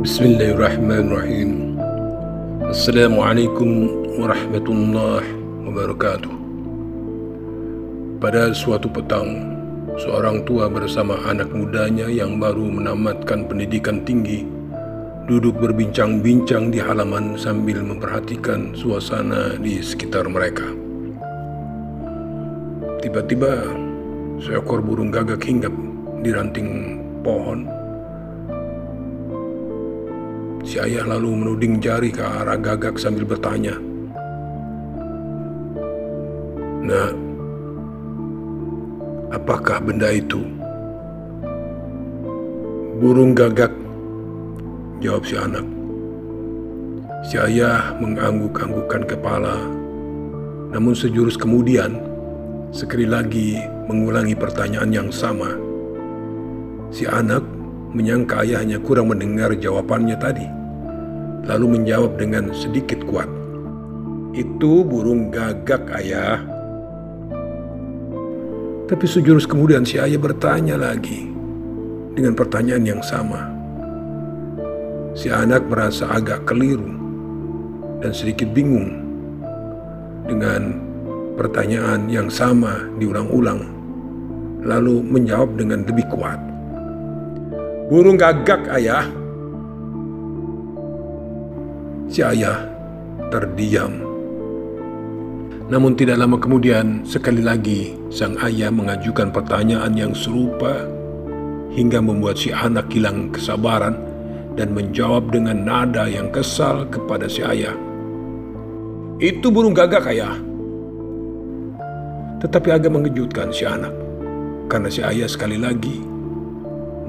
[0.00, 1.76] Bismillahirrahmanirrahim.
[2.72, 3.68] Assalamualaikum
[4.16, 5.28] warahmatullahi
[5.68, 6.32] wabarakatuh.
[8.16, 9.52] Pada suatu petang
[10.00, 14.48] Seorang tua bersama anak mudanya yang baru menamatkan pendidikan tinggi
[15.28, 20.64] Duduk berbincang-bincang di halaman sambil memperhatikan suasana di sekitar mereka.
[23.04, 23.68] Tiba-tiba
[24.40, 25.76] seekor burung gagak hinggap
[26.24, 27.79] di ranting pohon
[30.60, 33.74] Si ayah lalu menuding jari ke arah gagak sambil bertanya.
[36.84, 37.08] Nah,
[39.32, 40.44] apakah benda itu?
[43.00, 43.72] Burung gagak,
[45.00, 45.64] jawab si anak.
[47.24, 49.56] Si ayah mengangguk-anggukkan kepala,
[50.72, 51.96] namun sejurus kemudian,
[52.72, 53.56] sekali lagi
[53.88, 55.56] mengulangi pertanyaan yang sama.
[56.90, 57.59] Si anak
[57.90, 60.60] menyangka ayahnya kurang mendengar jawabannya tadi
[61.48, 63.28] lalu menjawab dengan sedikit kuat.
[64.36, 66.38] Itu burung gagak ayah.
[68.86, 71.30] Tapi sejurus kemudian si ayah bertanya lagi
[72.14, 73.50] dengan pertanyaan yang sama.
[75.14, 76.94] Si anak merasa agak keliru
[78.02, 79.02] dan sedikit bingung
[80.26, 80.78] dengan
[81.34, 83.66] pertanyaan yang sama diulang-ulang,
[84.62, 86.38] lalu menjawab dengan lebih kuat.
[87.90, 89.02] Burung gagak ayah.
[92.06, 92.62] Si ayah
[93.34, 94.06] terdiam.
[95.66, 100.86] Namun tidak lama kemudian, sekali lagi sang ayah mengajukan pertanyaan yang serupa
[101.74, 103.98] hingga membuat si anak hilang kesabaran
[104.54, 107.74] dan menjawab dengan nada yang kesal kepada si ayah.
[109.18, 110.38] Itu burung gagak ayah.
[112.38, 113.90] Tetapi agak mengejutkan si anak
[114.70, 116.19] karena si ayah sekali lagi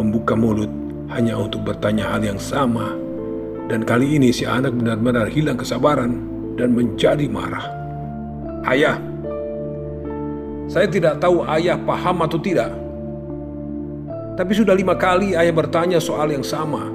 [0.00, 0.72] membuka mulut
[1.12, 2.96] hanya untuk bertanya hal yang sama
[3.70, 6.18] dan kali ini si anak benar-benar hilang kesabaran
[6.58, 7.70] dan menjadi marah.
[8.66, 8.98] Ayah,
[10.66, 12.74] saya tidak tahu ayah paham atau tidak.
[14.34, 16.90] Tapi sudah lima kali ayah bertanya soal yang sama.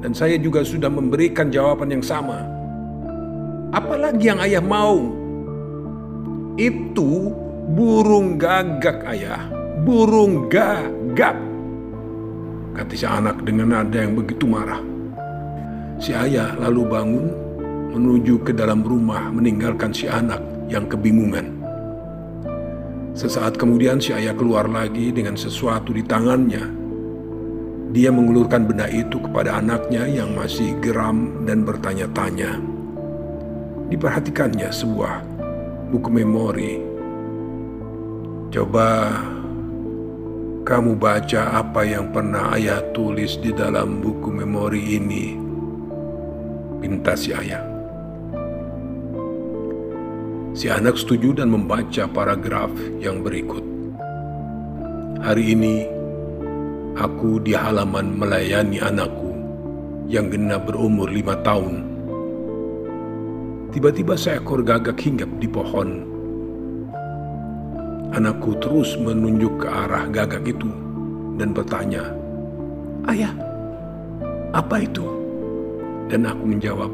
[0.00, 2.40] Dan saya juga sudah memberikan jawaban yang sama.
[3.76, 5.04] Apalagi yang ayah mau?
[6.56, 7.28] Itu
[7.76, 9.52] burung gagak ayah.
[9.84, 11.55] Burung gagak.
[12.76, 14.84] Kata si anak dengan nada yang begitu marah.
[15.96, 17.26] Si ayah lalu bangun
[17.96, 21.56] menuju ke dalam rumah meninggalkan si anak yang kebingungan.
[23.16, 26.68] Sesaat kemudian si ayah keluar lagi dengan sesuatu di tangannya.
[27.96, 32.60] Dia mengulurkan benda itu kepada anaknya yang masih geram dan bertanya-tanya.
[33.88, 35.24] Diperhatikannya sebuah
[35.96, 36.76] buku memori.
[38.52, 39.16] Coba
[40.66, 45.38] kamu baca apa yang pernah ayah tulis di dalam buku memori ini
[46.82, 47.62] pinta si ayah.
[50.58, 53.62] Si anak setuju dan membaca paragraf yang berikut.
[55.22, 55.86] Hari ini,
[56.98, 59.38] aku di halaman melayani anakku
[60.10, 61.86] yang genap berumur lima tahun.
[63.70, 66.15] Tiba-tiba seekor gagak hinggap di pohon.
[68.14, 70.70] Anakku terus menunjuk ke arah gagak itu
[71.40, 72.06] dan bertanya,
[73.10, 73.34] Ayah,
[74.54, 75.02] apa itu?
[76.06, 76.92] Dan aku menjawab,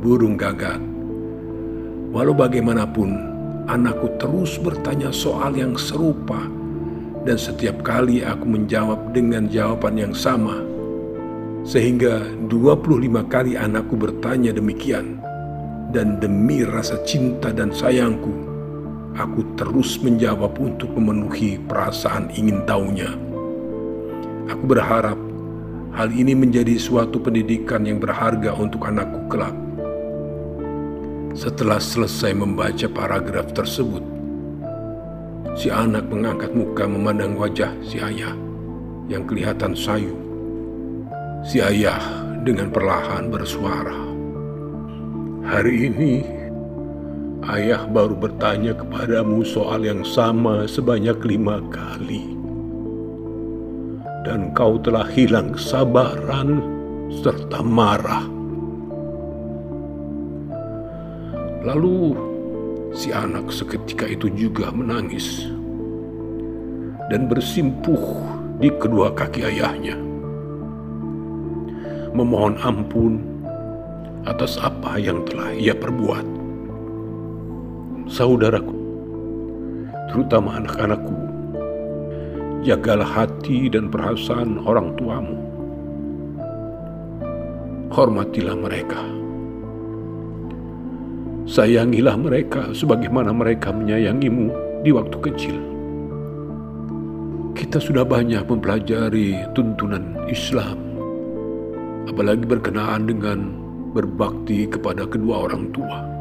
[0.00, 0.80] burung gagak.
[2.08, 3.12] Walau bagaimanapun,
[3.68, 6.48] anakku terus bertanya soal yang serupa
[7.28, 10.64] dan setiap kali aku menjawab dengan jawaban yang sama.
[11.60, 15.20] Sehingga 25 kali anakku bertanya demikian.
[15.92, 18.32] Dan demi rasa cinta dan sayangku,
[19.18, 23.10] aku terus menjawab untuk memenuhi perasaan ingin tahunya.
[24.48, 25.18] Aku berharap
[25.98, 29.50] Hal ini menjadi suatu pendidikan yang berharga untuk anakku kelak.
[31.34, 34.06] Setelah selesai membaca paragraf tersebut,
[35.58, 38.30] si anak mengangkat muka memandang wajah si ayah
[39.10, 40.14] yang kelihatan sayu.
[41.42, 41.98] Si ayah
[42.46, 43.98] dengan perlahan bersuara.
[45.50, 46.22] Hari ini,
[47.46, 52.38] ayah baru bertanya kepadamu soal yang sama sebanyak lima kali
[54.26, 56.60] dan kau telah hilang kesabaran
[57.08, 58.26] serta marah.
[61.64, 62.12] Lalu
[62.92, 65.48] si anak seketika itu juga menangis
[67.08, 68.20] dan bersimpuh
[68.60, 69.96] di kedua kaki ayahnya.
[72.12, 73.20] Memohon ampun
[74.28, 76.37] atas apa yang telah ia perbuat.
[78.08, 78.76] Saudaraku,
[80.08, 81.16] terutama anak-anakku,
[82.64, 85.48] jagalah hati dan perasaan orang tuamu.
[87.88, 89.00] hormatilah mereka.
[91.48, 94.52] Sayangilah mereka sebagaimana mereka menyayangimu
[94.84, 95.56] di waktu kecil.
[97.56, 100.78] Kita sudah banyak mempelajari tuntunan Islam,
[102.06, 103.50] apalagi berkenaan dengan
[103.96, 106.17] berbakti kepada kedua orang tua.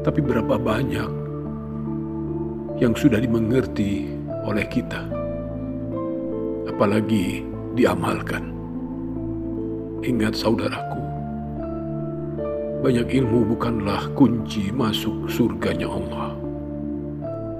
[0.00, 1.10] Tapi berapa banyak
[2.80, 4.08] yang sudah dimengerti
[4.48, 5.04] oleh kita,
[6.64, 7.44] apalagi
[7.76, 8.48] diamalkan.
[10.00, 11.04] Ingat saudaraku,
[12.80, 16.32] banyak ilmu bukanlah kunci masuk surganya Allah.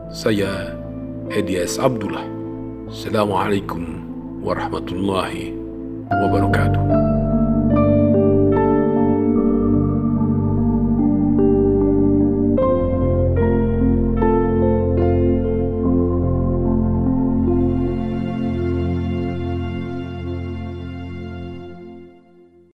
[0.09, 0.73] Saya
[1.29, 2.25] Edias Abdullah.
[2.89, 4.01] Assalamualaikum
[4.41, 5.53] warahmatullahi
[6.09, 7.10] wabarakatuh.